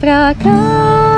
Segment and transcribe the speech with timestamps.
[0.00, 1.09] pra casa.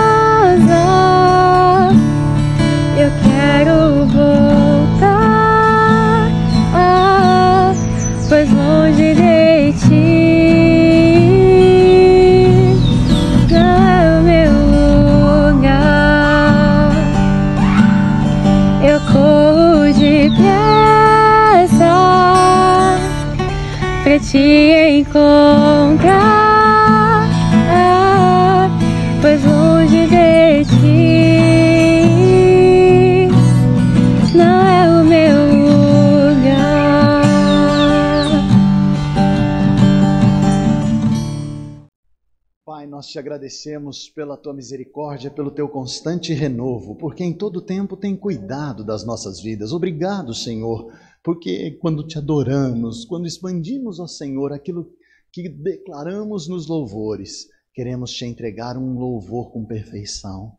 [43.13, 48.83] Te agradecemos pela tua misericórdia, pelo teu constante renovo, porque em todo tempo tem cuidado
[48.83, 49.73] das nossas vidas.
[49.73, 50.91] Obrigado, Senhor,
[51.23, 54.91] porque quando te adoramos, quando expandimos, ó Senhor, aquilo
[55.31, 60.57] que declaramos nos louvores, queremos te entregar um louvor com perfeição.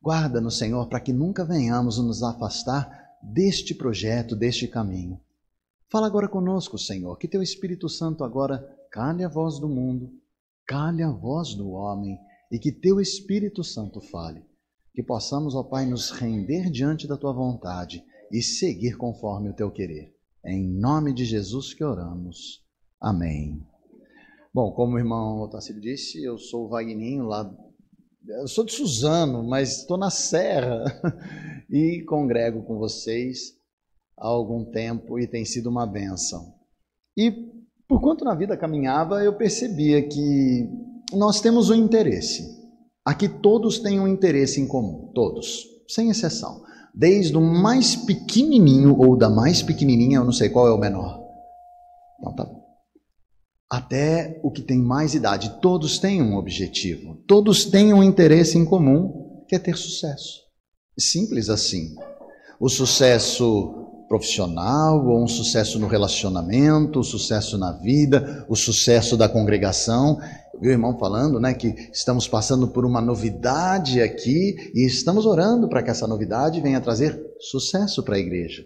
[0.00, 2.88] Guarda-nos, Senhor, para que nunca venhamos nos afastar
[3.20, 5.20] deste projeto, deste caminho.
[5.90, 10.12] Fala agora conosco, Senhor, que teu Espírito Santo agora cale a voz do mundo,
[10.66, 12.18] cale a voz do homem
[12.50, 14.44] e que teu Espírito Santo fale.
[14.94, 19.70] Que possamos, ó Pai, nos render diante da tua vontade e seguir conforme o teu
[19.70, 20.14] querer.
[20.44, 22.64] É em nome de Jesus que oramos.
[23.00, 23.62] Amém.
[24.52, 27.54] Bom, como o irmão Otacílio disse, eu sou o Vagninho lá.
[28.26, 30.82] Eu sou de Suzano, mas estou na Serra
[31.70, 33.56] e congrego com vocês
[34.16, 36.54] há algum tempo e tem sido uma benção.
[37.16, 37.45] E
[37.88, 40.68] por quanto na vida caminhava, eu percebia que
[41.12, 42.56] nós temos um interesse.
[43.04, 46.62] Aqui todos têm um interesse em comum, todos, sem exceção.
[46.94, 51.20] Desde o mais pequenininho ou da mais pequenininha, eu não sei qual é o menor.
[52.18, 52.66] Então tá bom
[53.68, 55.60] até o que tem mais idade.
[55.60, 60.42] Todos têm um objetivo, todos têm um interesse em comum, que é ter sucesso.
[60.98, 61.94] Simples assim.
[62.58, 69.28] O sucesso profissional, ou um sucesso no relacionamento, o sucesso na vida, o sucesso da
[69.28, 70.18] congregação.
[70.54, 75.26] Eu vi o irmão falando, né, que estamos passando por uma novidade aqui e estamos
[75.26, 78.64] orando para que essa novidade venha trazer sucesso para a igreja.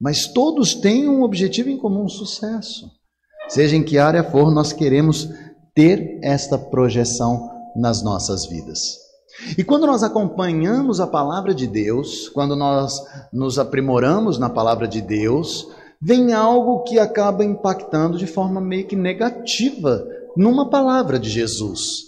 [0.00, 2.90] Mas todos têm um objetivo em comum, sucesso.
[3.48, 5.28] Seja em que área for, nós queremos
[5.74, 9.05] ter esta projeção nas nossas vidas.
[9.56, 13.02] E quando nós acompanhamos a palavra de Deus, quando nós
[13.32, 15.68] nos aprimoramos na palavra de Deus,
[16.00, 22.04] vem algo que acaba impactando de forma meio que negativa numa palavra de Jesus.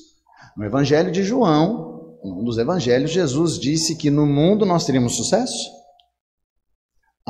[0.57, 1.89] No Evangelho de João,
[2.23, 5.78] um dos evangelhos, Jesus disse que no mundo nós teríamos sucesso.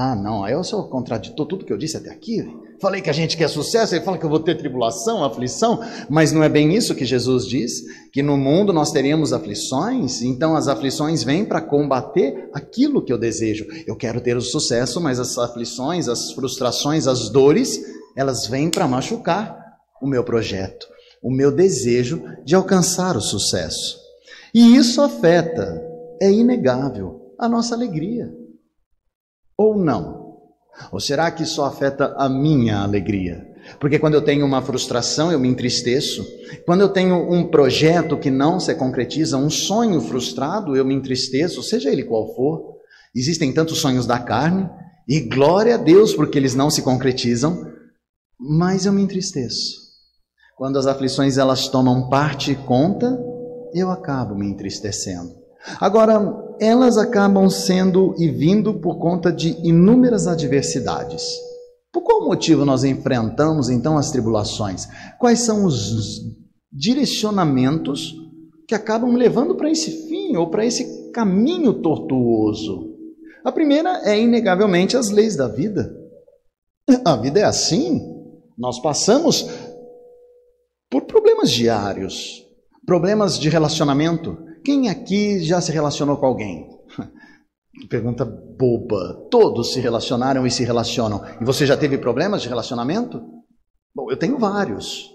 [0.01, 2.49] Ah, não, aí eu só contraditou tudo que eu disse até aqui.
[2.81, 6.31] Falei que a gente quer sucesso, ele fala que eu vou ter tribulação, aflição, mas
[6.31, 7.83] não é bem isso que Jesus diz,
[8.13, 13.19] que no mundo nós teríamos aflições, então as aflições vêm para combater aquilo que eu
[13.19, 13.67] desejo.
[13.89, 17.81] Eu quero ter o sucesso, mas as aflições, as frustrações, as dores,
[18.15, 19.59] elas vêm para machucar
[20.01, 20.87] o meu projeto,
[21.21, 23.99] o meu desejo de alcançar o sucesso.
[24.55, 25.83] E isso afeta,
[26.23, 28.33] é inegável, a nossa alegria.
[29.59, 30.39] Ou não?
[30.93, 33.45] Ou será que só afeta a minha alegria?
[33.81, 36.25] Porque quando eu tenho uma frustração, eu me entristeço.
[36.65, 41.63] Quando eu tenho um projeto que não se concretiza, um sonho frustrado, eu me entristeço,
[41.63, 42.77] seja ele qual for.
[43.15, 44.71] Existem tantos sonhos da carne,
[45.09, 47.67] e glória a Deus porque eles não se concretizam,
[48.39, 49.89] mas eu me entristeço.
[50.57, 53.19] Quando as aflições elas tomam parte e conta,
[53.75, 55.38] eu acabo me entristecendo.
[55.81, 61.23] Agora, elas acabam sendo e vindo por conta de inúmeras adversidades.
[61.93, 64.87] Por qual motivo nós enfrentamos então as tribulações?
[65.19, 66.21] Quais são os
[66.73, 68.15] direcionamentos
[68.67, 72.95] que acabam levando para esse fim ou para esse caminho tortuoso?
[73.45, 75.91] A primeira é inegavelmente as leis da vida.
[77.05, 78.01] A vida é assim.
[78.57, 79.49] Nós passamos
[80.91, 82.45] por problemas diários,
[82.87, 84.37] problemas de relacionamento,
[84.69, 86.69] quem aqui já se relacionou com alguém?
[87.89, 89.27] Pergunta boba.
[89.31, 91.25] Todos se relacionaram e se relacionam.
[91.41, 93.19] E você já teve problemas de relacionamento?
[93.95, 95.09] Bom, eu tenho vários.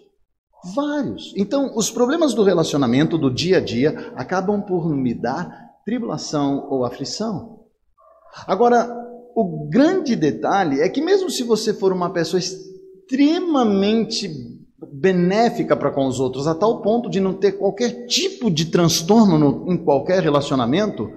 [0.74, 1.36] Vários.
[1.38, 5.48] Então, os problemas do relacionamento, do dia a dia, acabam por me dar
[5.86, 7.60] tribulação ou aflição.
[8.48, 8.92] Agora,
[9.36, 14.32] o grande detalhe é que, mesmo se você for uma pessoa extremamente
[14.92, 19.38] benéfica para com os outros, a tal ponto de não ter qualquer tipo de transtorno
[19.38, 21.12] no, em qualquer relacionamento,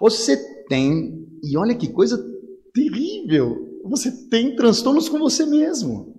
[0.00, 0.36] você
[0.68, 2.22] tem, e olha que coisa
[2.72, 6.18] terrível, você tem transtornos com você mesmo.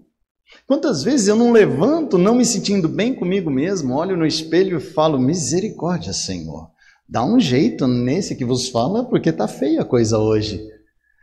[0.67, 4.81] Quantas vezes eu não levanto, não me sentindo bem comigo mesmo, olho no espelho e
[4.81, 6.69] falo: misericórdia, Senhor.
[7.07, 10.61] Dá um jeito nesse que vos fala, porque tá feia a coisa hoje.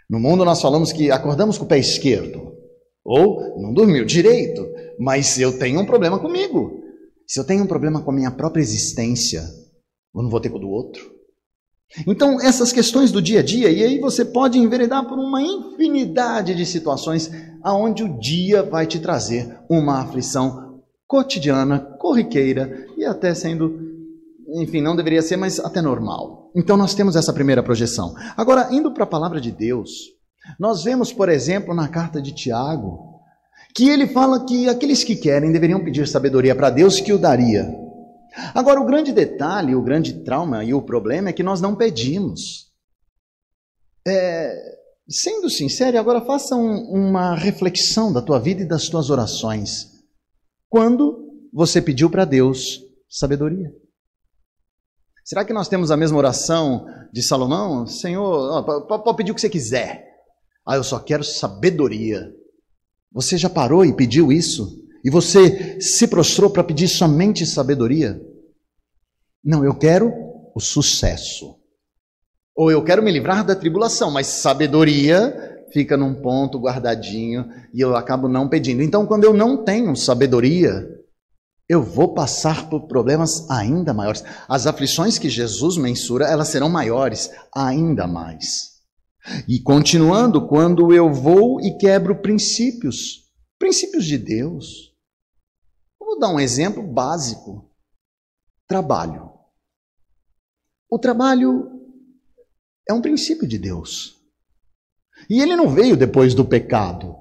[0.08, 2.52] No mundo nós falamos que acordamos com o pé esquerdo,
[3.04, 4.66] ou não dormiu direito,
[4.98, 6.82] mas eu tenho um problema comigo.
[7.26, 9.40] Se eu tenho um problema com a minha própria existência,
[10.14, 11.16] eu não vou ter com o do outro.
[12.06, 16.54] Então, essas questões do dia a dia, e aí você pode enveredar por uma infinidade
[16.54, 17.30] de situações
[17.62, 23.78] aonde o dia vai te trazer uma aflição cotidiana, corriqueira e até sendo,
[24.54, 26.50] enfim, não deveria ser, mas até normal.
[26.54, 28.14] Então, nós temos essa primeira projeção.
[28.36, 29.90] Agora, indo para a palavra de Deus,
[30.58, 33.15] nós vemos, por exemplo, na carta de Tiago,
[33.76, 37.70] que ele fala que aqueles que querem deveriam pedir sabedoria para Deus que o daria.
[38.54, 42.72] Agora, o grande detalhe, o grande trauma e o problema é que nós não pedimos.
[44.08, 44.54] É,
[45.06, 49.90] sendo sincero, agora faça um, uma reflexão da tua vida e das tuas orações.
[50.70, 52.80] Quando você pediu para Deus
[53.10, 53.70] sabedoria?
[55.22, 57.86] Será que nós temos a mesma oração de Salomão?
[57.86, 60.06] Senhor, pode pedir o que você quiser.
[60.66, 62.32] Ah, eu só quero sabedoria.
[63.16, 64.84] Você já parou e pediu isso?
[65.02, 68.20] E você se prostrou para pedir somente sabedoria?
[69.42, 70.12] Não, eu quero
[70.54, 71.56] o sucesso.
[72.54, 75.34] Ou eu quero me livrar da tribulação, mas sabedoria
[75.72, 78.82] fica num ponto guardadinho e eu acabo não pedindo.
[78.82, 80.86] Então, quando eu não tenho sabedoria,
[81.70, 84.22] eu vou passar por problemas ainda maiores.
[84.46, 88.75] As aflições que Jesus mensura, elas serão maiores ainda mais.
[89.48, 93.24] E continuando, quando eu vou e quebro princípios,
[93.58, 94.96] princípios de Deus,
[96.06, 97.68] Vou dar um exemplo básico:
[98.68, 99.32] trabalho.
[100.88, 101.68] O trabalho
[102.88, 104.16] é um princípio de Deus.
[105.28, 107.16] E ele não veio depois do pecado.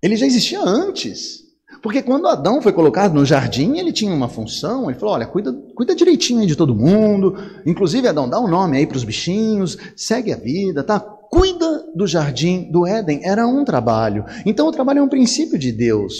[0.00, 1.44] Ele já existia antes.
[1.82, 4.88] Porque quando Adão foi colocado no jardim, ele tinha uma função.
[4.88, 7.34] Ele falou: olha, cuida, cuida direitinho aí de todo mundo.
[7.66, 11.15] Inclusive, Adão, dá um nome aí para os bichinhos, segue a vida, tá?
[11.36, 13.20] Cuida do jardim do Éden.
[13.22, 14.24] Era um trabalho.
[14.46, 16.14] Então, o trabalho é um princípio de Deus.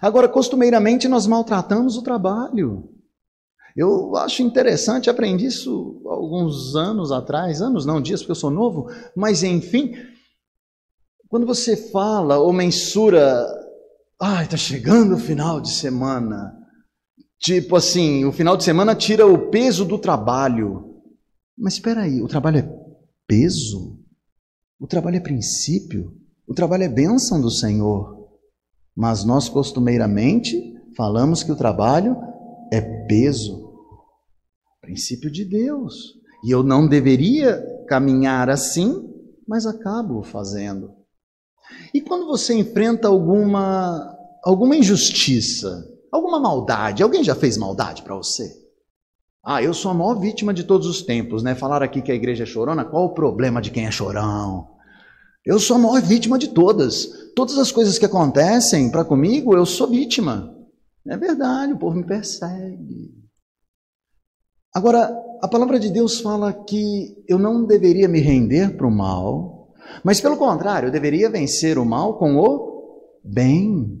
[0.00, 2.88] Agora, costumeiramente, nós maltratamos o trabalho.
[3.76, 8.88] Eu acho interessante, aprendi isso alguns anos atrás, anos não, dias, porque eu sou novo,
[9.16, 9.94] mas enfim,
[11.28, 13.46] quando você fala ou mensura,
[14.20, 16.52] ai, está chegando o final de semana,
[17.38, 21.00] tipo assim, o final de semana tira o peso do trabalho.
[21.56, 22.68] Mas espera aí, o trabalho é
[23.26, 23.99] peso?
[24.80, 26.16] O trabalho é princípio?
[26.48, 28.30] O trabalho é bênção do Senhor?
[28.96, 32.16] Mas nós costumeiramente falamos que o trabalho
[32.72, 33.74] é peso,
[34.80, 35.94] princípio de Deus.
[36.42, 39.06] E eu não deveria caminhar assim,
[39.46, 40.94] mas acabo fazendo.
[41.92, 48.59] E quando você enfrenta alguma alguma injustiça, alguma maldade, alguém já fez maldade para você?
[49.52, 51.56] Ah, eu sou a maior vítima de todos os tempos, né?
[51.56, 54.68] Falar aqui que a igreja é chorona, qual o problema de quem é chorão?
[55.44, 57.08] Eu sou a maior vítima de todas.
[57.34, 60.56] Todas as coisas que acontecem para comigo, eu sou vítima.
[61.04, 63.12] É verdade, o povo me persegue.
[64.72, 69.74] Agora, a palavra de Deus fala que eu não deveria me render para o mal,
[70.04, 73.98] mas pelo contrário, eu deveria vencer o mal com o bem.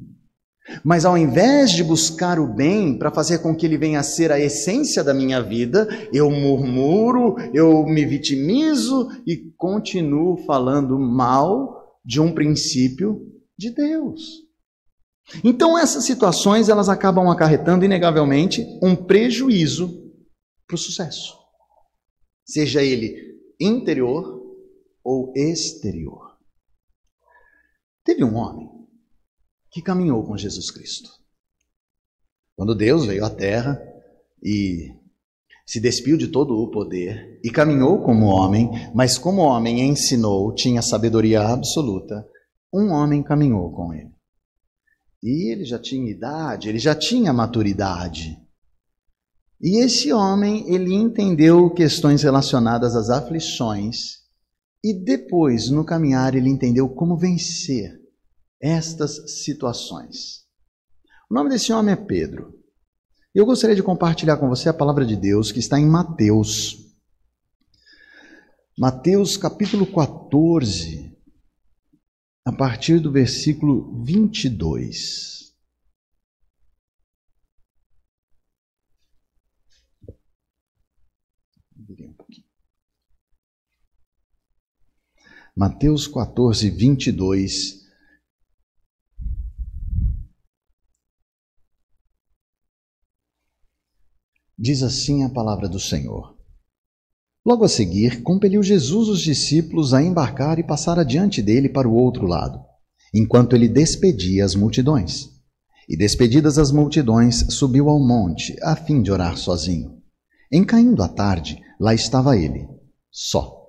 [0.84, 4.32] Mas ao invés de buscar o bem para fazer com que ele venha a ser
[4.32, 12.20] a essência da minha vida, eu murmuro, eu me vitimizo e continuo falando mal de
[12.20, 13.20] um princípio
[13.58, 14.48] de Deus.
[15.44, 20.12] Então essas situações elas acabam acarretando inegavelmente um prejuízo
[20.66, 21.38] para o sucesso.
[22.44, 23.14] Seja ele
[23.60, 24.40] interior
[25.04, 26.36] ou exterior.
[28.04, 28.79] Teve um homem
[29.70, 31.10] que caminhou com Jesus Cristo.
[32.56, 33.80] Quando Deus veio à terra
[34.42, 34.92] e
[35.64, 40.82] se despiu de todo o poder e caminhou como homem, mas como homem ensinou, tinha
[40.82, 42.26] sabedoria absoluta,
[42.72, 44.10] um homem caminhou com ele.
[45.22, 48.36] E ele já tinha idade, ele já tinha maturidade.
[49.60, 54.20] E esse homem, ele entendeu questões relacionadas às aflições
[54.82, 57.99] e depois, no caminhar, ele entendeu como vencer
[58.60, 60.44] estas situações.
[61.30, 62.60] O nome desse homem é Pedro.
[63.34, 66.76] Eu gostaria de compartilhar com você a palavra de Deus que está em Mateus.
[68.76, 71.16] Mateus capítulo 14,
[72.44, 75.40] a partir do versículo 22.
[85.54, 87.79] Mateus 14, 22
[94.62, 96.36] Diz assim a palavra do Senhor.
[97.46, 101.94] Logo a seguir, compeliu Jesus os discípulos a embarcar e passar adiante dele para o
[101.94, 102.60] outro lado,
[103.14, 105.30] enquanto ele despedia as multidões.
[105.88, 109.96] E despedidas as multidões, subiu ao monte, a fim de orar sozinho.
[110.52, 112.68] Em caindo a tarde, lá estava ele,
[113.10, 113.64] só.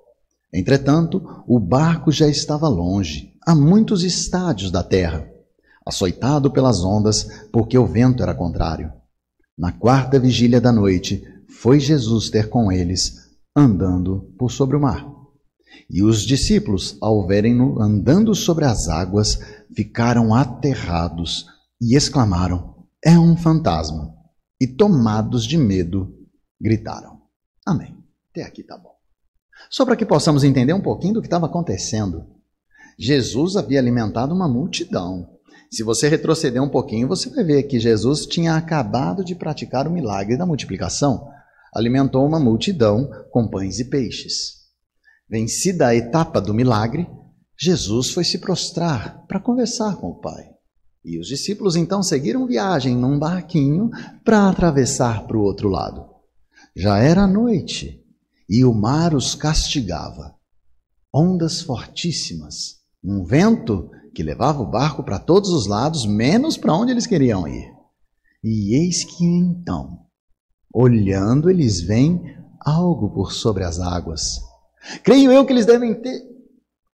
[0.52, 5.26] Entretanto, o barco já estava longe, a muitos estádios da terra,
[5.86, 8.92] açoitado pelas ondas, porque o vento era contrário.
[9.62, 15.06] Na quarta vigília da noite, foi Jesus ter com eles, andando por sobre o mar.
[15.88, 19.38] E os discípulos, ao verem-no andando sobre as águas,
[19.72, 21.46] ficaram aterrados
[21.80, 24.12] e exclamaram: É um fantasma!
[24.60, 26.12] E tomados de medo,
[26.60, 27.20] gritaram.
[27.64, 27.96] Amém.
[28.32, 28.96] Até aqui tá bom.
[29.70, 32.26] Só para que possamos entender um pouquinho do que estava acontecendo.
[32.98, 35.31] Jesus havia alimentado uma multidão.
[35.72, 39.90] Se você retroceder um pouquinho, você vai ver que Jesus tinha acabado de praticar o
[39.90, 41.26] milagre da multiplicação.
[41.74, 44.66] Alimentou uma multidão com pães e peixes.
[45.26, 47.08] Vencida a etapa do milagre,
[47.58, 50.44] Jesus foi se prostrar para conversar com o Pai.
[51.02, 53.88] E os discípulos então seguiram viagem num barquinho
[54.22, 56.04] para atravessar para o outro lado.
[56.76, 58.04] Já era noite
[58.46, 60.34] e o mar os castigava.
[61.14, 66.92] Ondas fortíssimas, um vento que levava o barco para todos os lados, menos para onde
[66.92, 67.72] eles queriam ir.
[68.44, 70.00] E eis que então,
[70.72, 72.20] olhando, eles veem
[72.60, 74.40] algo por sobre as águas.
[75.02, 76.20] Creio eu que eles devem ter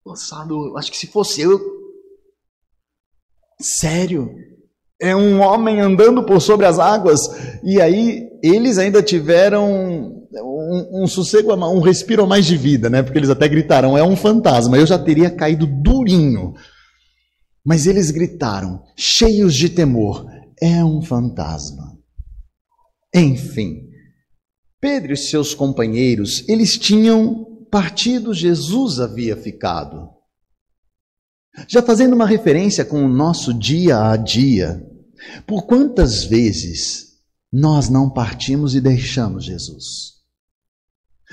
[0.04, 1.60] pensado, acho que se fosse eu.
[3.60, 4.30] Sério?
[5.00, 7.20] É um homem andando por sobre as águas.
[7.62, 13.02] E aí eles ainda tiveram um, um sossego, um respiro mais de vida, né?
[13.02, 14.76] Porque eles até gritaram: é um fantasma.
[14.76, 16.54] Eu já teria caído durinho.
[17.64, 20.26] Mas eles gritaram, cheios de temor:
[20.61, 21.99] é um fantasma.
[23.14, 23.88] Enfim,
[24.80, 30.09] Pedro e seus companheiros, eles tinham partido, Jesus havia ficado.
[31.66, 34.80] Já fazendo uma referência com o nosso dia a dia,
[35.47, 37.09] por quantas vezes
[37.52, 40.17] nós não partimos e deixamos Jesus?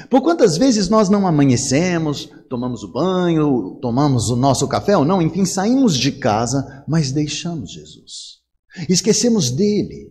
[0.09, 5.21] Por quantas vezes nós não amanhecemos, tomamos o banho, tomamos o nosso café ou não,
[5.21, 8.41] enfim, saímos de casa, mas deixamos Jesus.
[8.89, 10.09] Esquecemos dele.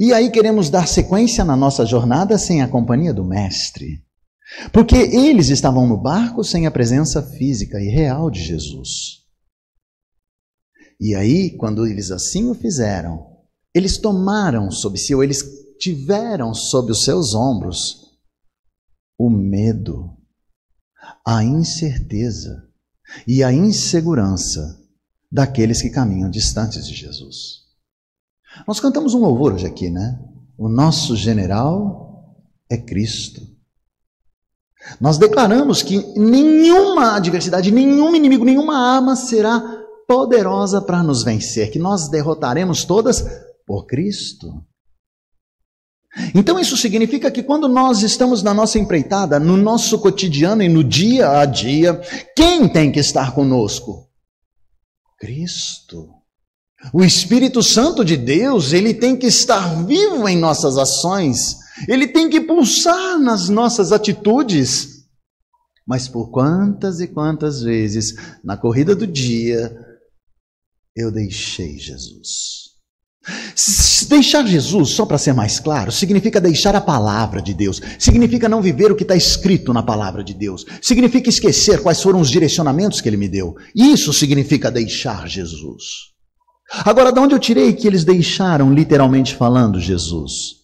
[0.00, 4.02] E aí queremos dar sequência na nossa jornada sem a companhia do Mestre.
[4.72, 9.18] Porque eles estavam no barco sem a presença física e real de Jesus.
[10.98, 13.26] E aí, quando eles assim o fizeram,
[13.74, 15.44] eles tomaram sobre si, ou eles
[15.78, 18.07] tiveram sob os seus ombros,
[19.18, 20.16] o medo,
[21.26, 22.68] a incerteza
[23.26, 24.80] e a insegurança
[25.30, 27.64] daqueles que caminham distantes de Jesus.
[28.66, 30.18] Nós cantamos um louvor hoje aqui, né?
[30.56, 32.36] O nosso general
[32.70, 33.42] é Cristo.
[35.00, 39.60] Nós declaramos que nenhuma adversidade, nenhum inimigo, nenhuma arma será
[40.06, 43.22] poderosa para nos vencer, que nós derrotaremos todas
[43.66, 44.64] por Cristo.
[46.34, 50.82] Então isso significa que quando nós estamos na nossa empreitada, no nosso cotidiano e no
[50.82, 52.00] dia a dia,
[52.34, 54.08] quem tem que estar conosco?
[55.18, 56.08] Cristo.
[56.92, 61.56] O Espírito Santo de Deus, ele tem que estar vivo em nossas ações,
[61.88, 64.98] ele tem que pulsar nas nossas atitudes.
[65.86, 69.74] Mas por quantas e quantas vezes na corrida do dia
[70.94, 72.77] eu deixei Jesus?
[74.08, 78.62] Deixar Jesus, só para ser mais claro, significa deixar a palavra de Deus, significa não
[78.62, 83.00] viver o que está escrito na palavra de Deus, significa esquecer quais foram os direcionamentos
[83.00, 83.56] que ele me deu.
[83.74, 85.82] Isso significa deixar Jesus.
[86.84, 90.58] Agora, de onde eu tirei que eles deixaram, literalmente falando, Jesus?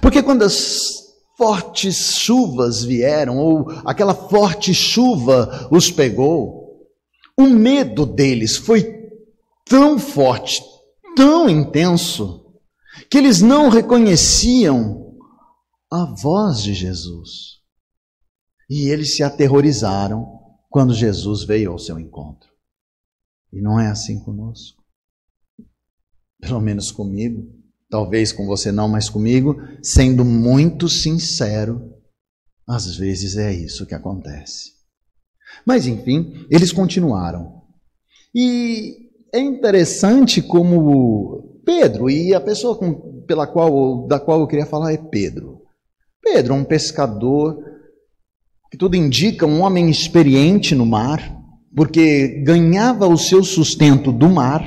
[0.00, 0.90] Porque quando as
[1.38, 6.62] fortes chuvas vieram, ou aquela forte chuva os pegou,
[7.38, 8.84] o medo deles foi
[9.64, 10.60] tão forte,
[11.14, 12.42] tão intenso
[13.10, 15.18] que eles não reconheciam
[15.90, 17.60] a voz de Jesus.
[18.68, 20.26] E eles se aterrorizaram
[20.70, 22.50] quando Jesus veio ao seu encontro.
[23.52, 24.82] E não é assim conosco.
[26.40, 27.46] Pelo menos comigo,
[27.90, 31.92] talvez com você não, mas comigo, sendo muito sincero,
[32.66, 34.72] às vezes é isso que acontece.
[35.66, 37.62] Mas enfim, eles continuaram.
[38.34, 39.01] E
[39.32, 44.92] é interessante como Pedro, e a pessoa com, pela qual, da qual eu queria falar
[44.92, 45.62] é Pedro.
[46.22, 47.56] Pedro, um pescador,
[48.70, 51.38] que tudo indica, um homem experiente no mar,
[51.74, 54.62] porque ganhava o seu sustento do mar.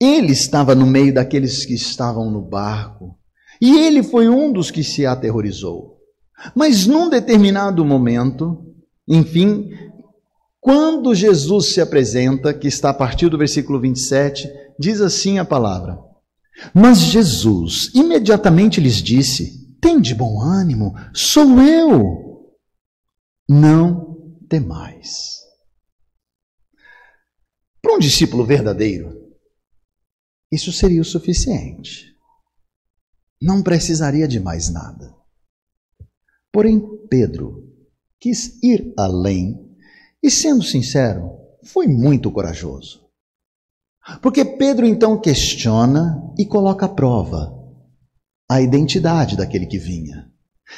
[0.00, 3.16] Ele estava no meio daqueles que estavam no barco.
[3.60, 5.98] E ele foi um dos que se aterrorizou.
[6.54, 8.64] Mas num determinado momento,
[9.06, 9.68] enfim,
[10.60, 14.46] quando Jesus se apresenta, que está a partir do versículo 27,
[14.78, 15.98] diz assim a palavra:
[16.74, 22.54] Mas Jesus imediatamente lhes disse: Tem de bom ânimo, sou eu.
[23.48, 25.40] Não temais.
[27.80, 29.18] Para um discípulo verdadeiro,
[30.52, 32.14] isso seria o suficiente.
[33.40, 35.14] Não precisaria de mais nada.
[36.52, 37.66] Porém, Pedro
[38.20, 39.69] quis ir além
[40.22, 41.30] e, sendo sincero,
[41.64, 43.00] foi muito corajoso.
[44.20, 47.52] Porque Pedro então questiona e coloca à prova
[48.50, 50.28] a identidade daquele que vinha.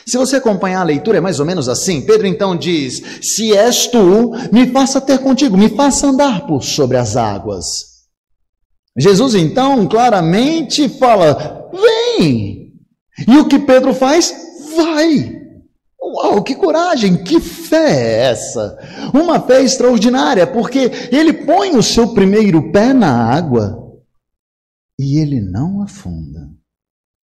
[0.06, 2.02] Se você acompanhar a leitura, é mais ou menos assim.
[2.02, 6.96] Pedro então diz: Se és tu, me faça ter contigo, me faça andar por sobre
[6.96, 7.66] as águas.
[8.96, 12.72] Jesus então claramente fala: Vem!
[13.28, 14.34] E o que Pedro faz?
[14.76, 15.41] Vai!
[16.12, 18.78] Uau, que coragem, que fé é essa?
[19.14, 23.82] Uma fé extraordinária, porque ele põe o seu primeiro pé na água
[25.00, 26.50] e ele não afunda.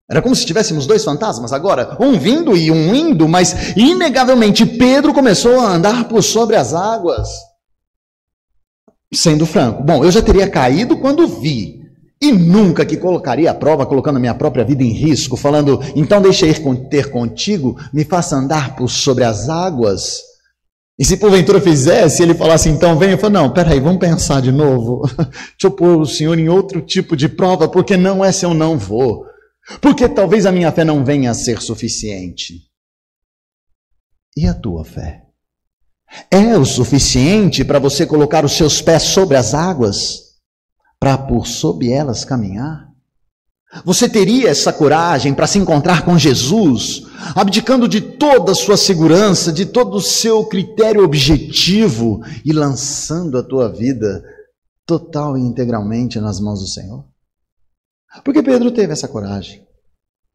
[0.09, 5.13] Era como se tivéssemos dois fantasmas agora, um vindo e um indo, mas inegavelmente Pedro
[5.13, 7.27] começou a andar por sobre as águas.
[9.13, 11.78] Sendo franco, bom, eu já teria caído quando vi,
[12.21, 16.21] e nunca que colocaria a prova, colocando a minha própria vida em risco, falando, então
[16.21, 16.59] deixa ir
[16.89, 20.19] ter contigo, me faça andar por sobre as águas.
[20.99, 24.51] E se porventura fizesse, ele falasse, então vem, eu falo, não, peraí, vamos pensar de
[24.51, 25.03] novo.
[25.15, 28.53] Deixa eu pôr o senhor em outro tipo de prova, porque não é se eu
[28.53, 29.23] não vou.
[29.79, 32.55] Porque talvez a minha fé não venha a ser suficiente.
[34.35, 35.23] E a tua fé?
[36.29, 40.28] É o suficiente para você colocar os seus pés sobre as águas?
[40.99, 42.89] Para por sob elas caminhar?
[43.85, 47.03] Você teria essa coragem para se encontrar com Jesus,
[47.35, 53.43] abdicando de toda a sua segurança, de todo o seu critério objetivo e lançando a
[53.43, 54.23] tua vida
[54.87, 57.05] total e integralmente nas mãos do Senhor?
[58.25, 59.63] Porque Pedro teve essa coragem.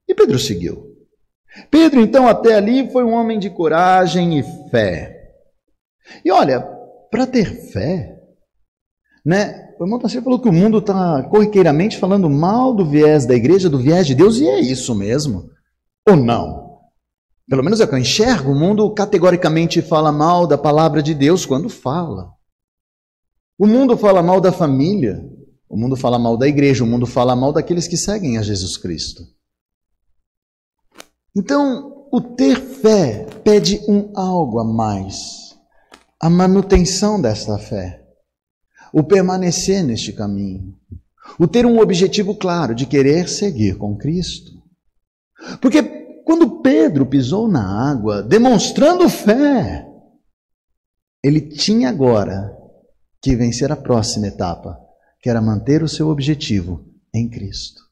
[0.09, 0.95] E Pedro seguiu.
[1.71, 5.33] Pedro, então, até ali foi um homem de coragem e fé.
[6.25, 6.61] E olha,
[7.11, 8.21] para ter fé,
[9.25, 9.74] né?
[9.79, 13.69] O irmão Tarcísio falou que o mundo está corriqueiramente falando mal do viés da igreja,
[13.69, 15.51] do viés de Deus, e é isso mesmo.
[16.09, 16.81] Ou não?
[17.49, 18.53] Pelo menos é o que eu enxergo.
[18.53, 22.33] O mundo categoricamente fala mal da palavra de Deus quando fala.
[23.59, 25.23] O mundo fala mal da família,
[25.69, 28.77] o mundo fala mal da igreja, o mundo fala mal daqueles que seguem a Jesus
[28.77, 29.23] Cristo.
[31.37, 35.57] Então, o ter fé pede um algo a mais,
[36.21, 38.04] a manutenção desta fé,
[38.95, 40.73] o permanecer neste caminho,
[41.37, 44.53] o ter um objetivo claro de querer seguir com Cristo.
[45.61, 45.83] Porque
[46.25, 49.85] quando Pedro pisou na água, demonstrando fé,
[51.25, 52.57] ele tinha agora
[53.21, 54.79] que vencer a próxima etapa,
[55.21, 57.83] que era manter o seu objetivo em Cristo.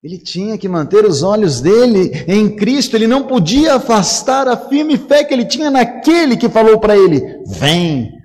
[0.00, 4.96] Ele tinha que manter os olhos dele em Cristo, ele não podia afastar a firme
[4.96, 8.23] fé que ele tinha naquele que falou para ele: Vem.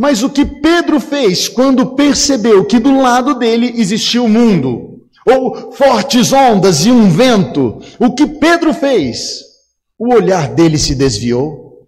[0.00, 5.72] Mas o que Pedro fez quando percebeu que do lado dele existia o mundo, ou
[5.72, 9.40] fortes ondas e um vento, o que Pedro fez?
[9.98, 11.86] O olhar dele se desviou,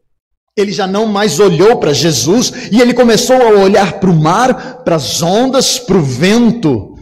[0.54, 4.84] ele já não mais olhou para Jesus e ele começou a olhar para o mar,
[4.84, 6.94] para as ondas, para o vento.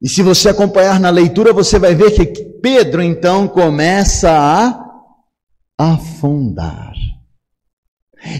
[0.00, 2.24] E se você acompanhar na leitura, você vai ver que
[2.62, 4.82] Pedro então começa a
[5.78, 6.97] afundar.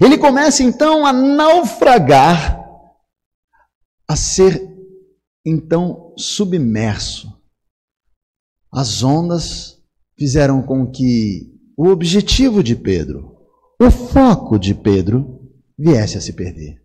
[0.02, 2.58] Ele começa então a naufragar,
[4.08, 4.68] a ser
[5.44, 7.32] então submerso.
[8.72, 9.78] As ondas
[10.18, 13.36] fizeram com que o objetivo de Pedro,
[13.80, 15.40] o foco de Pedro
[15.78, 16.82] viesse a se perder.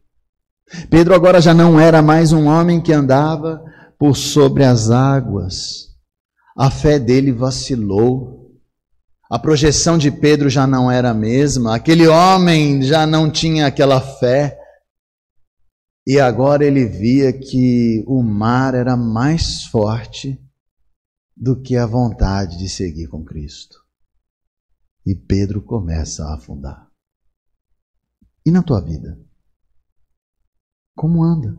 [0.89, 3.63] Pedro agora já não era mais um homem que andava
[3.99, 5.89] por sobre as águas.
[6.57, 8.42] A fé dele vacilou.
[9.29, 11.75] A projeção de Pedro já não era a mesma.
[11.75, 14.59] Aquele homem já não tinha aquela fé.
[16.05, 20.39] E agora ele via que o mar era mais forte
[21.35, 23.77] do que a vontade de seguir com Cristo.
[25.05, 26.89] E Pedro começa a afundar.
[28.45, 29.19] E na tua vida?
[30.95, 31.57] Como anda?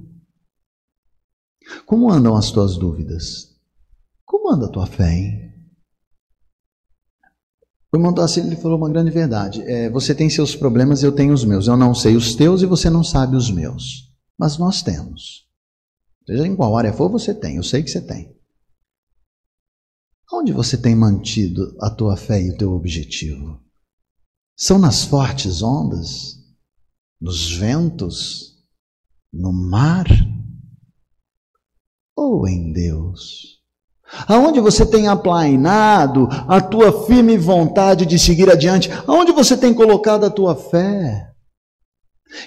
[1.86, 3.58] Como andam as tuas dúvidas?
[4.24, 5.53] Como anda a tua fé, hein?
[7.94, 9.62] O irmão Tarcísio ele falou uma grande verdade.
[9.62, 11.68] É, você tem seus problemas, eu tenho os meus.
[11.68, 14.12] Eu não sei os teus e você não sabe os meus.
[14.36, 15.48] Mas nós temos.
[16.26, 17.54] Seja em qual área for, você tem.
[17.54, 18.36] Eu sei que você tem.
[20.32, 23.62] Onde você tem mantido a tua fé e o teu objetivo?
[24.56, 26.34] São nas fortes ondas?
[27.20, 28.56] Nos ventos?
[29.32, 30.06] No mar?
[32.16, 33.53] Ou em Deus?
[34.28, 38.90] Aonde você tem aplainado a tua firme vontade de seguir adiante?
[39.06, 41.30] Aonde você tem colocado a tua fé?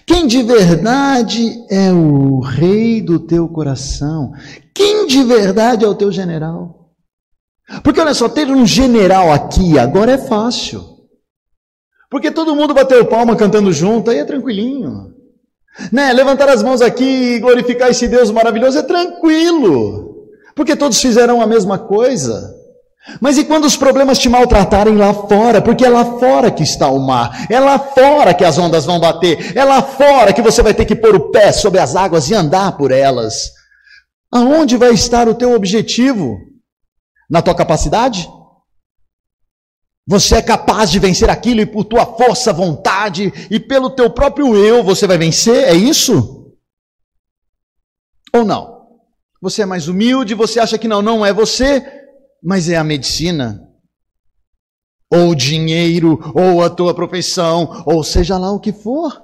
[0.06, 4.32] Quem de verdade é o rei do teu coração?
[4.74, 6.92] Quem de verdade é o teu general?
[7.84, 10.84] Porque olha só, ter um general aqui agora é fácil.
[12.10, 15.14] Porque todo mundo bateu palma cantando junto, aí é tranquilinho.
[15.92, 16.14] Né?
[16.14, 17.04] Levantar as mãos aqui
[17.36, 20.07] e glorificar esse Deus maravilhoso é tranquilo.
[20.58, 22.52] Porque todos fizeram a mesma coisa.
[23.22, 25.62] Mas e quando os problemas te maltratarem lá fora?
[25.62, 29.00] Porque é lá fora que está o mar, é lá fora que as ondas vão
[29.00, 32.30] bater, é lá fora que você vai ter que pôr o pé sobre as águas
[32.30, 33.36] e andar por elas.
[34.32, 36.38] Aonde vai estar o teu objetivo?
[37.30, 38.28] Na tua capacidade?
[40.08, 44.56] Você é capaz de vencer aquilo e por tua força, vontade e pelo teu próprio
[44.56, 45.66] eu você vai vencer?
[45.66, 46.52] É isso?
[48.34, 48.77] Ou não?
[49.42, 51.86] Você é mais humilde, você acha que não, não é você,
[52.44, 53.62] mas é a medicina,
[55.12, 59.22] ou o dinheiro, ou a tua profissão, ou seja lá o que for.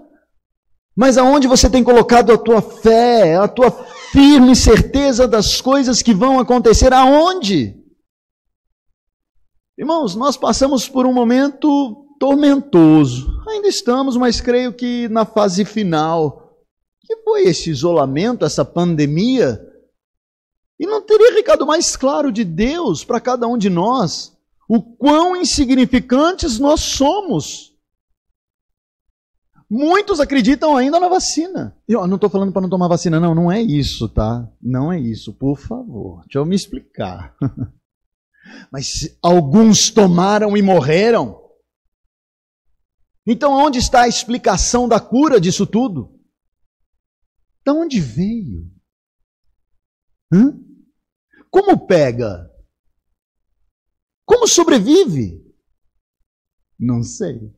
[0.96, 3.72] Mas aonde você tem colocado a tua fé, a tua
[4.12, 7.76] firme certeza das coisas que vão acontecer, aonde?
[9.76, 13.28] Irmãos, nós passamos por um momento tormentoso.
[13.50, 16.56] Ainda estamos, mas creio que na fase final.
[17.02, 19.60] Que foi esse isolamento, essa pandemia?
[20.80, 24.34] E não teria recado mais claro de Deus para cada um de nós
[24.68, 27.74] o quão insignificantes nós somos.
[29.70, 31.76] Muitos acreditam ainda na vacina.
[31.88, 34.48] Eu não estou falando para não tomar vacina, não, não é isso, tá?
[34.62, 36.22] Não é isso, por favor.
[36.24, 37.36] Deixa eu me explicar.
[38.72, 41.42] Mas alguns tomaram e morreram.
[43.26, 46.20] Então, onde está a explicação da cura disso tudo?
[47.66, 48.73] De onde veio?
[50.34, 50.60] Hã?
[51.52, 52.50] Como pega?
[54.26, 55.44] Como sobrevive?
[56.80, 57.54] Não sei.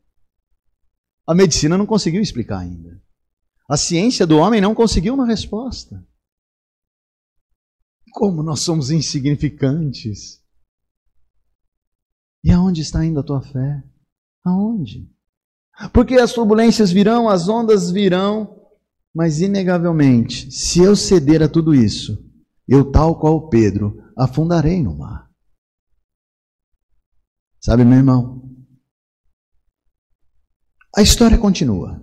[1.26, 3.02] A medicina não conseguiu explicar ainda.
[3.70, 6.06] A ciência do homem não conseguiu uma resposta.
[8.12, 10.44] Como nós somos insignificantes.
[12.44, 13.84] E aonde está indo a tua fé?
[14.44, 15.10] Aonde?
[15.94, 18.70] Porque as turbulências virão, as ondas virão,
[19.14, 22.24] mas inegavelmente, se eu ceder a tudo isso,
[22.68, 25.30] eu, tal qual Pedro, afundarei no mar.
[27.62, 28.42] Sabe, meu irmão?
[30.96, 32.02] A história continua.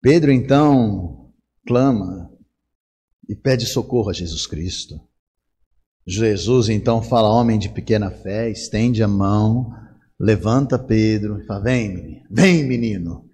[0.00, 1.32] Pedro então
[1.66, 2.30] clama
[3.28, 5.00] e pede socorro a Jesus Cristo.
[6.06, 9.72] Jesus então fala: Homem de pequena fé, estende a mão,
[10.18, 13.31] levanta Pedro e fala: Vem, menino, vem, menino.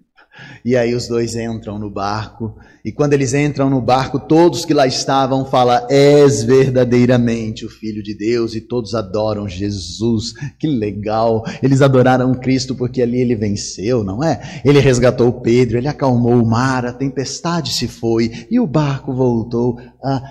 [0.63, 4.73] E aí os dois entram no barco, e quando eles entram no barco, todos que
[4.73, 10.33] lá estavam falam: És verdadeiramente o Filho de Deus, e todos adoram Jesus.
[10.57, 11.43] Que legal!
[11.61, 14.61] Eles adoraram Cristo porque ali ele venceu, não é?
[14.63, 19.77] Ele resgatou Pedro, ele acalmou o mar, a tempestade se foi, e o barco voltou
[20.03, 20.21] a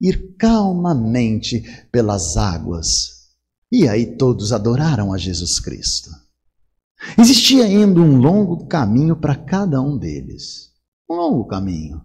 [0.00, 3.18] ir calmamente pelas águas.
[3.70, 6.27] E aí todos adoraram a Jesus Cristo.
[7.18, 10.72] Existia ainda um longo caminho para cada um deles.
[11.08, 12.02] Um longo caminho.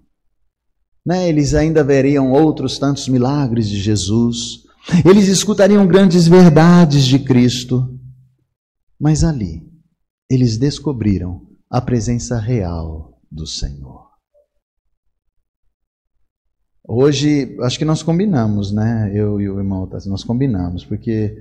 [1.06, 1.28] Né?
[1.28, 4.64] Eles ainda veriam outros tantos milagres de Jesus.
[5.06, 8.00] Eles escutariam grandes verdades de Cristo.
[9.00, 9.68] Mas ali,
[10.30, 14.04] eles descobriram a presença real do Senhor.
[16.86, 19.12] Hoje, acho que nós combinamos, né?
[19.14, 21.36] Eu e o irmão, nós combinamos, porque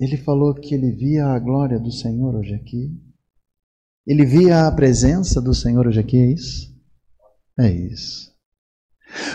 [0.00, 2.90] ele falou que ele via a glória do Senhor hoje aqui.
[4.06, 6.74] Ele via a presença do Senhor hoje aqui, é isso?
[7.58, 8.29] É isso.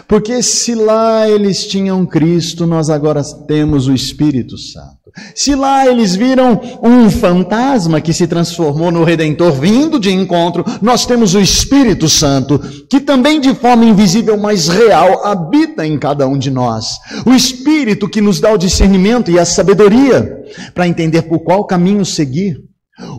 [0.07, 5.05] Porque se lá eles tinham Cristo, nós agora temos o Espírito Santo.
[5.33, 11.05] Se lá eles viram um fantasma que se transformou no Redentor vindo de encontro, nós
[11.05, 12.59] temos o Espírito Santo,
[12.89, 16.99] que também de forma invisível, mas real, habita em cada um de nós.
[17.25, 22.05] O Espírito que nos dá o discernimento e a sabedoria para entender por qual caminho
[22.05, 22.61] seguir.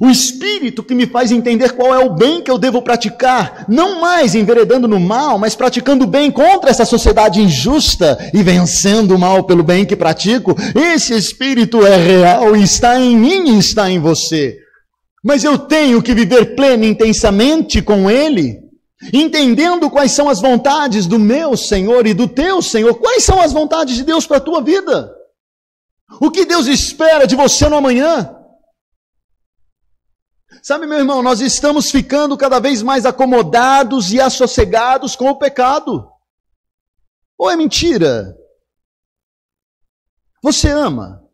[0.01, 4.01] O Espírito que me faz entender qual é o bem que eu devo praticar, não
[4.01, 9.45] mais enveredando no mal, mas praticando bem contra essa sociedade injusta e vencendo o mal
[9.45, 10.57] pelo bem que pratico.
[10.75, 14.57] Esse Espírito é real está em mim e está em você.
[15.23, 18.59] Mas eu tenho que viver pleno e intensamente com Ele,
[19.13, 22.95] entendendo quais são as vontades do meu Senhor e do teu Senhor.
[22.95, 25.11] Quais são as vontades de Deus para a tua vida?
[26.21, 28.36] O que Deus espera de você no amanhã?
[30.67, 36.11] Sabe, meu irmão, nós estamos ficando cada vez mais acomodados e assossegados com o pecado.
[37.39, 38.37] Ou é mentira?
[40.43, 41.25] Você ama?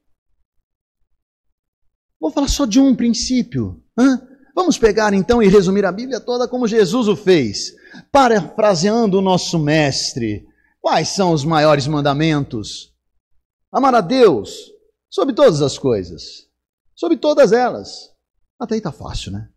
[2.21, 3.83] Vou falar só de um princípio.
[3.99, 4.21] Hã?
[4.55, 7.73] Vamos pegar então e resumir a Bíblia toda como Jesus o fez.
[8.13, 10.47] Parafraseando o nosso mestre,
[10.79, 12.93] quais são os maiores mandamentos?
[13.73, 14.71] Amar a Deus
[15.09, 16.47] sobre todas as coisas,
[16.95, 18.12] sobre todas elas.
[18.63, 19.49] Até aí está fácil, né?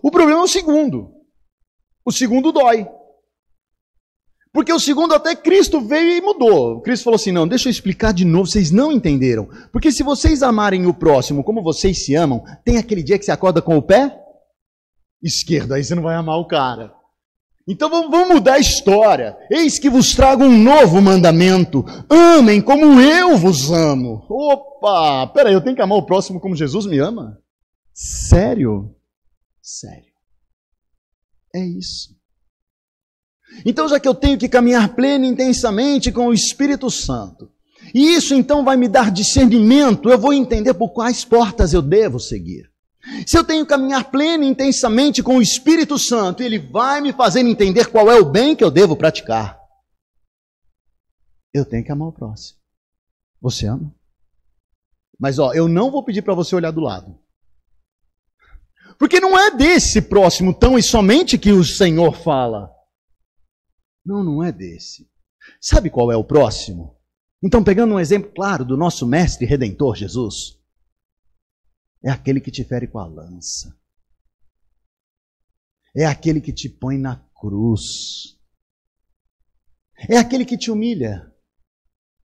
[0.00, 1.12] O problema é o segundo.
[2.04, 2.86] O segundo dói.
[4.52, 6.80] Porque o segundo até Cristo veio e mudou.
[6.82, 9.48] Cristo falou assim: não, deixa eu explicar de novo, vocês não entenderam.
[9.72, 13.32] Porque se vocês amarem o próximo como vocês se amam, tem aquele dia que você
[13.32, 14.16] acorda com o pé
[15.20, 16.94] esquerdo, aí você não vai amar o cara.
[17.68, 19.36] Então vamos mudar a história.
[19.50, 24.24] Eis que vos trago um novo mandamento: amem como eu vos amo.
[24.28, 27.36] Opa, peraí, eu tenho que amar o próximo como Jesus me ama?
[28.02, 28.96] Sério?
[29.62, 30.14] Sério.
[31.54, 32.16] É isso.
[33.66, 37.52] Então, já que eu tenho que caminhar pleno e intensamente com o Espírito Santo,
[37.94, 42.18] e isso então vai me dar discernimento, eu vou entender por quais portas eu devo
[42.18, 42.70] seguir.
[43.26, 47.12] Se eu tenho que caminhar pleno e intensamente com o Espírito Santo, ele vai me
[47.12, 49.60] fazer entender qual é o bem que eu devo praticar.
[51.52, 52.58] Eu tenho que amar o próximo.
[53.42, 53.94] Você ama?
[55.18, 57.19] Mas ó, eu não vou pedir para você olhar do lado.
[59.00, 62.70] Porque não é desse próximo tão e somente que o Senhor fala.
[64.04, 65.10] Não, não é desse.
[65.58, 67.00] Sabe qual é o próximo?
[67.42, 70.60] Então, pegando um exemplo claro do nosso mestre redentor Jesus,
[72.04, 73.74] é aquele que te fere com a lança.
[75.96, 78.38] É aquele que te põe na cruz.
[80.10, 81.34] É aquele que te humilha.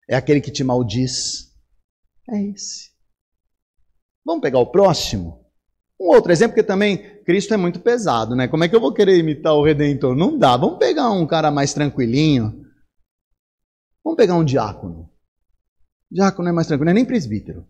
[0.07, 1.51] É aquele que te maldiz.
[2.29, 2.91] É esse.
[4.23, 5.38] Vamos pegar o próximo?
[5.99, 8.47] Um outro exemplo que também Cristo é muito pesado, né?
[8.47, 10.15] Como é que eu vou querer imitar o Redentor?
[10.15, 10.55] Não dá.
[10.55, 12.65] Vamos pegar um cara mais tranquilinho.
[14.03, 15.09] Vamos pegar um diácono.
[16.09, 17.67] Diácono é mais tranquilo, não é nem presbítero.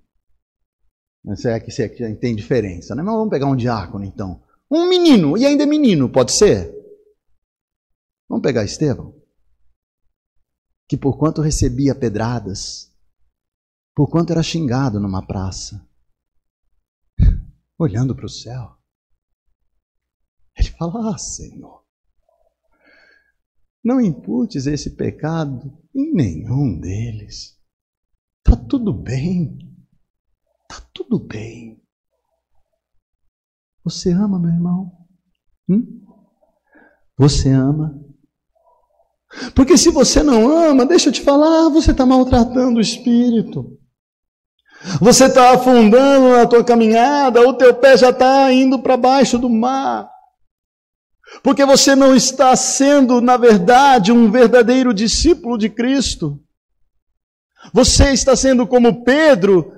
[1.35, 3.03] Se é que você é tem diferença, né?
[3.03, 4.41] Mas vamos pegar um diácono então.
[4.71, 6.73] Um menino, e ainda é menino, pode ser?
[8.29, 9.13] Vamos pegar Estevão.
[10.87, 12.91] Que por quanto recebia pedradas,
[13.95, 15.85] por quanto era xingado numa praça,
[17.79, 18.77] olhando para o céu.
[20.57, 21.85] Ele fala: Ah, Senhor,
[23.83, 27.57] não imputes esse pecado em nenhum deles.
[28.45, 29.57] Está tudo bem.
[30.63, 31.81] Está tudo bem.
[33.83, 35.07] Você ama, meu irmão?
[35.69, 36.05] Hum?
[37.17, 38.05] Você ama?
[39.55, 43.78] Porque se você não ama, deixa eu te falar, você está maltratando o espírito.
[45.01, 49.49] Você está afundando na tua caminhada, o teu pé já está indo para baixo do
[49.49, 50.09] mar.
[51.43, 56.41] Porque você não está sendo, na verdade, um verdadeiro discípulo de Cristo.
[57.73, 59.73] Você está sendo como Pedro,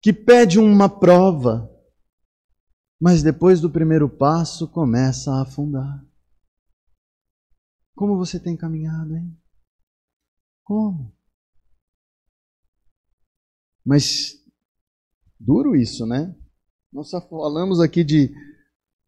[0.00, 1.70] que pede uma prova,
[3.00, 6.02] mas depois do primeiro passo começa a afundar.
[7.94, 9.36] Como você tem caminhado, hein?
[10.64, 11.17] Como?
[13.88, 14.34] Mas
[15.40, 16.36] duro isso, né?
[16.92, 18.30] Nós só falamos aqui de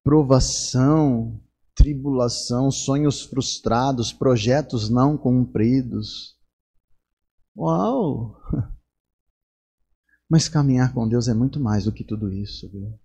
[0.03, 1.38] provação,
[1.75, 6.35] tribulação, sonhos frustrados, projetos não cumpridos.
[7.55, 8.40] Uau!
[10.27, 12.99] Mas caminhar com Deus é muito mais do que tudo isso, viu?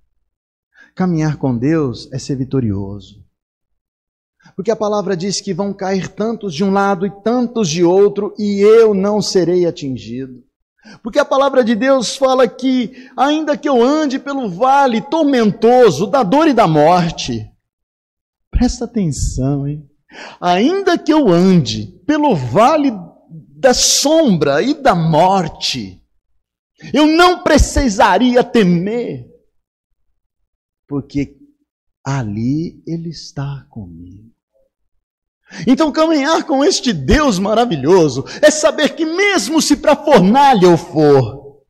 [0.95, 3.21] Caminhar com Deus é ser vitorioso.
[4.55, 8.33] Porque a palavra diz que vão cair tantos de um lado e tantos de outro,
[8.39, 10.44] e eu não serei atingido.
[11.01, 16.23] Porque a palavra de Deus fala que, ainda que eu ande pelo vale tormentoso da
[16.23, 17.49] dor e da morte,
[18.51, 19.89] presta atenção, hein?
[20.39, 22.91] Ainda que eu ande pelo vale
[23.29, 26.01] da sombra e da morte,
[26.93, 29.27] eu não precisaria temer,
[30.87, 31.37] porque
[32.03, 34.34] ali Ele está comigo.
[35.67, 41.61] Então, caminhar com este Deus maravilhoso é saber que, mesmo se para fornalha eu for,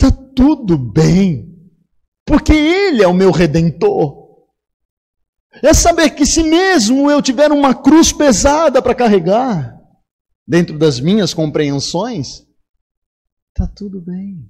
[0.00, 1.56] está tudo bem,
[2.24, 4.26] porque Ele é o meu redentor.
[5.62, 9.74] É saber que, se mesmo eu tiver uma cruz pesada para carregar,
[10.46, 12.46] dentro das minhas compreensões,
[13.48, 14.48] está tudo bem,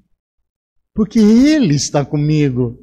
[0.93, 2.77] porque Ele está comigo.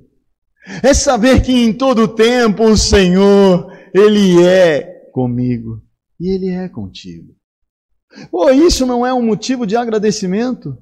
[0.82, 5.82] É saber que em todo tempo o Senhor, Ele é comigo
[6.20, 7.34] e Ele é contigo.
[8.32, 10.78] Oh, isso não é um motivo de agradecimento?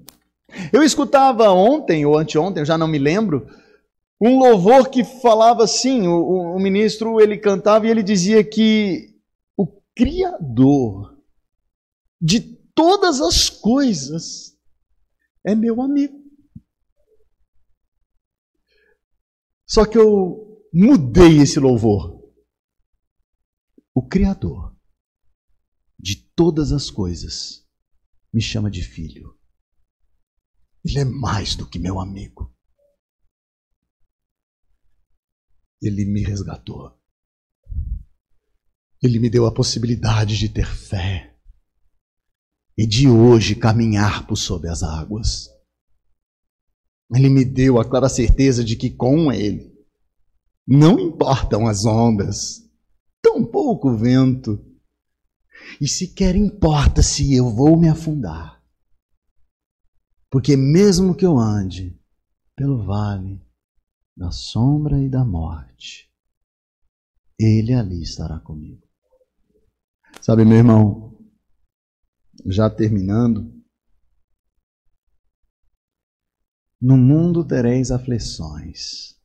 [0.74, 3.48] Eu escutava ontem ou anteontem, eu já não me lembro,
[4.20, 9.16] um louvor que falava assim, o, o, ministro ele cantava e ele dizia que
[9.58, 9.66] o
[9.96, 11.18] Criador
[12.22, 12.42] de
[12.76, 14.56] todas as coisas
[15.46, 16.22] é meu amigo.
[19.66, 22.21] Só que eu mudei esse louvor.
[23.94, 24.74] O Criador
[26.00, 27.68] de todas as coisas
[28.34, 29.38] me chama de filho.
[30.84, 32.56] Ele é mais do que meu amigo.
[35.82, 36.98] Ele me resgatou.
[39.02, 41.38] Ele me deu a possibilidade de ter fé
[42.78, 45.50] e de hoje caminhar por sob as águas.
[47.14, 49.70] Ele me deu a clara certeza de que com Ele
[50.66, 52.71] não importam as ondas,
[53.22, 54.66] tampouco o vento,
[55.80, 58.62] e sequer importa se eu vou me afundar.
[60.30, 62.00] Porque mesmo que eu ande
[62.56, 63.42] pelo vale
[64.16, 66.12] da sombra e da morte,
[67.40, 68.88] Ele ali estará comigo.
[70.22, 71.18] Sabe, meu irmão,
[72.46, 73.62] já terminando,
[76.80, 79.16] no mundo tereis aflições.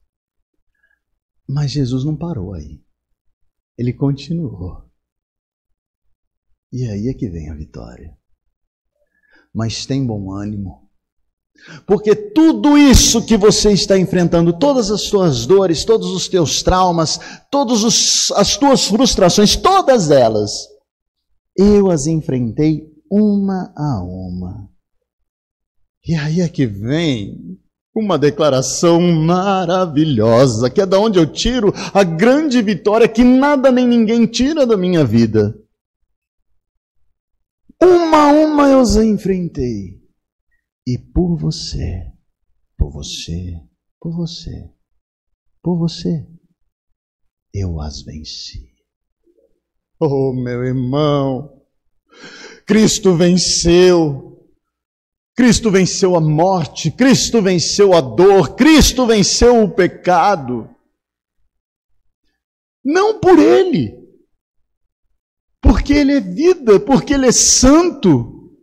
[1.48, 2.85] Mas Jesus não parou aí.
[3.78, 4.84] Ele continuou.
[6.72, 8.16] E aí é que vem a vitória.
[9.54, 10.86] Mas tem bom ânimo.
[11.86, 17.18] Porque tudo isso que você está enfrentando, todas as suas dores, todos os teus traumas,
[17.50, 20.68] todas as tuas frustrações, todas elas,
[21.56, 24.68] eu as enfrentei uma a uma.
[26.04, 27.58] E aí é que vem
[28.00, 33.86] uma declaração maravilhosa, que é da onde eu tiro a grande vitória que nada nem
[33.86, 35.58] ninguém tira da minha vida.
[37.82, 40.00] Uma a uma eu as enfrentei.
[40.86, 42.12] E por você,
[42.76, 43.60] por você,
[44.00, 44.70] por você,
[45.62, 46.26] por você,
[47.52, 48.70] eu as venci.
[49.98, 51.62] Oh, meu irmão,
[52.66, 54.35] Cristo venceu.
[55.36, 60.74] Cristo venceu a morte, Cristo venceu a dor, Cristo venceu o pecado.
[62.82, 63.94] Não por Ele,
[65.60, 68.56] porque Ele é vida, porque Ele é santo.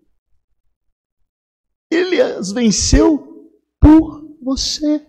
[1.91, 5.05] Ele as venceu por você.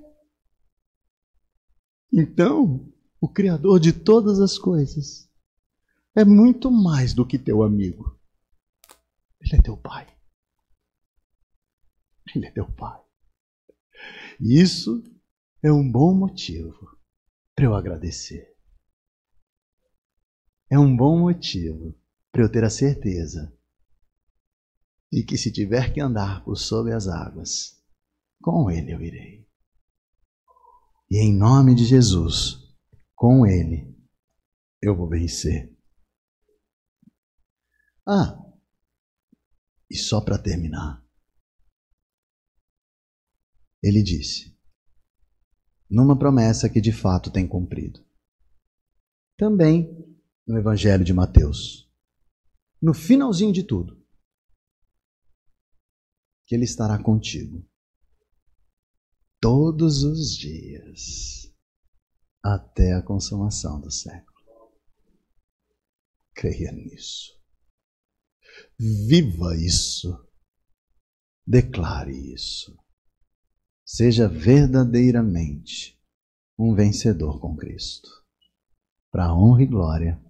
[2.12, 5.30] Então, o Criador de todas as coisas
[6.14, 8.20] é muito mais do que teu amigo.
[9.40, 10.13] Ele é teu pai.
[12.34, 13.00] Ele é teu pai.
[14.40, 15.02] E isso
[15.62, 16.98] é um bom motivo
[17.54, 18.54] para eu agradecer.
[20.70, 21.94] É um bom motivo
[22.32, 23.56] para eu ter a certeza
[25.12, 27.80] e que se tiver que andar por sobre as águas,
[28.42, 29.48] com Ele eu irei.
[31.08, 32.58] E em nome de Jesus,
[33.14, 33.96] com Ele,
[34.82, 35.72] eu vou vencer.
[38.04, 38.36] Ah,
[39.88, 41.03] e só para terminar,
[43.86, 44.58] ele disse,
[45.90, 48.02] numa promessa que de fato tem cumprido.
[49.36, 49.94] Também
[50.46, 51.86] no Evangelho de Mateus,
[52.80, 54.02] no finalzinho de tudo,
[56.46, 57.62] que Ele estará contigo
[59.38, 61.54] todos os dias
[62.42, 64.34] até a consumação do século.
[66.34, 67.38] Creia nisso.
[68.78, 70.26] Viva isso.
[71.46, 72.74] Declare isso.
[73.86, 76.00] Seja verdadeiramente
[76.58, 78.08] um vencedor com Cristo.
[79.10, 80.24] Para a honra e glória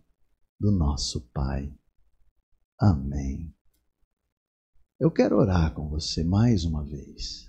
[0.59, 1.73] do nosso Pai.
[2.79, 3.55] Amém.
[4.99, 7.49] Eu quero orar com você mais uma vez,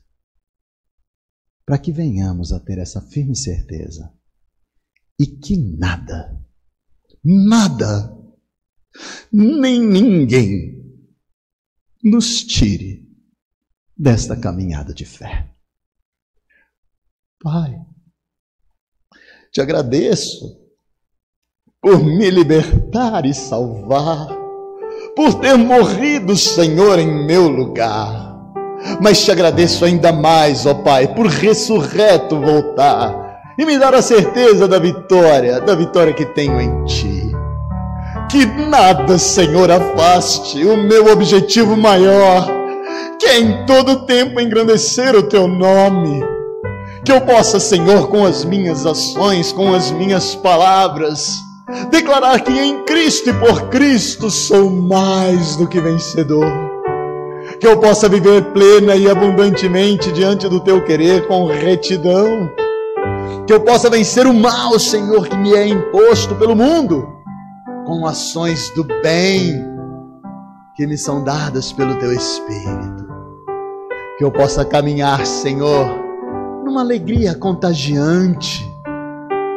[1.65, 4.13] para que venhamos a ter essa firme certeza
[5.19, 6.39] e que nada,
[7.23, 8.15] nada,
[9.31, 10.83] nem ninguém
[12.03, 13.09] nos tire
[13.97, 15.54] desta caminhada de fé.
[17.41, 17.75] Pai,
[19.51, 20.59] te agradeço
[21.81, 24.45] por me libertar e salvar
[25.15, 28.35] por ter morrido, Senhor, em meu lugar.
[29.01, 34.67] Mas te agradeço ainda mais, ó Pai, por ressurreto voltar e me dar a certeza
[34.67, 37.31] da vitória, da vitória que tenho em Ti.
[38.29, 42.45] Que nada, Senhor, afaste o meu objetivo maior,
[43.17, 46.34] que é em todo tempo engrandecer o Teu nome.
[47.05, 51.45] Que eu possa, Senhor, com as minhas ações, com as minhas palavras,
[51.89, 56.45] Declarar que em Cristo e por Cristo sou mais do que vencedor.
[57.59, 62.51] Que eu possa viver plena e abundantemente diante do teu querer com retidão.
[63.47, 67.07] Que eu possa vencer o mal, Senhor, que me é imposto pelo mundo,
[67.85, 69.63] com ações do bem
[70.75, 73.07] que me são dadas pelo teu Espírito.
[74.17, 76.04] Que eu possa caminhar, Senhor,
[76.75, 78.69] numa alegria contagiante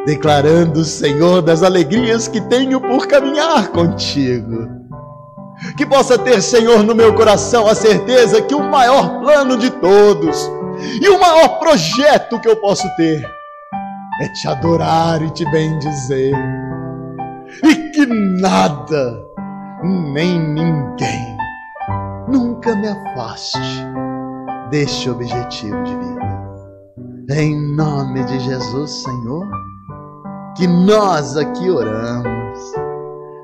[0.05, 4.69] declarando, Senhor, das alegrias que tenho por caminhar contigo.
[5.75, 10.49] Que possa ter, Senhor, no meu coração a certeza que o maior plano de todos
[11.01, 13.21] e o maior projeto que eu posso ter
[14.21, 16.33] é te adorar e te bendizer.
[17.65, 19.21] E que nada,
[19.83, 21.37] nem ninguém,
[22.29, 23.59] nunca me afaste
[24.71, 26.38] deste objetivo de vida.
[27.29, 29.69] Em nome de Jesus, Senhor
[30.59, 32.73] que nós aqui oramos,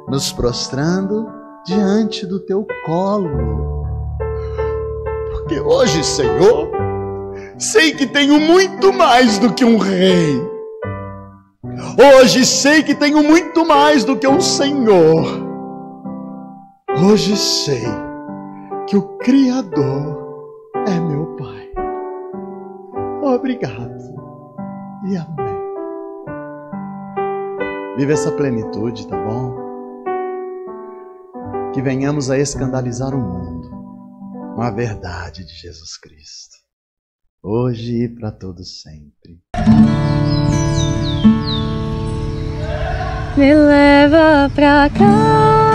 [0.09, 1.25] nos prostrando
[1.65, 3.85] diante do teu colo.
[5.31, 6.69] Porque hoje, Senhor,
[7.57, 10.41] sei que tenho muito mais do que um rei.
[12.19, 15.25] Hoje sei que tenho muito mais do que um Senhor.
[17.01, 17.85] Hoje sei
[18.87, 20.17] que o Criador
[20.85, 21.24] é meu.
[23.35, 23.97] Obrigado
[25.03, 25.55] e amém.
[27.97, 29.53] Vive essa plenitude, tá bom?
[31.73, 33.69] Que venhamos a escandalizar o mundo
[34.55, 36.55] com a verdade de Jesus Cristo,
[37.43, 39.41] hoje e para todos sempre.
[43.35, 45.74] Me leva pra cá.